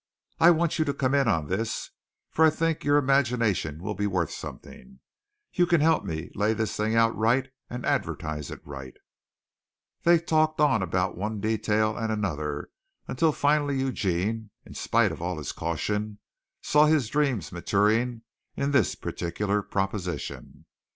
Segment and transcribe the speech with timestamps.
[0.39, 1.91] I want you to come in on this,
[2.31, 4.99] for I think your imagination will be worth something.
[5.53, 8.95] You can help me lay this thing out right and advertise it right."
[10.01, 12.71] They talked on about one detail and another
[13.07, 16.17] until finally Eugene, in spite of all his caution,
[16.61, 18.23] saw his dreams maturing
[18.57, 20.65] in this particular proposition.